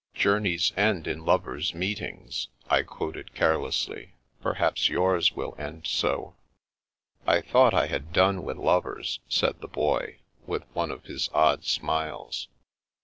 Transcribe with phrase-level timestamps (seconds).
[0.15, 6.33] "'Journeys end in lovers' meetings,'" I quoted carelessly." Perhaps yours will end so.""
[7.27, 11.65] I thought I had done with lovers," said the Boy, with one of his odd
[11.65, 12.47] smiles.